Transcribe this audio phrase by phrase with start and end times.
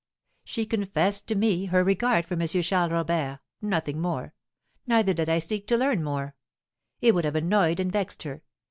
[0.43, 2.47] "She confessed to me her regard for M.
[2.47, 4.33] Charles Robert, nothing more;
[4.87, 6.35] neither did I seek to learn more;
[7.01, 8.41] it would have annoyed and vexed her.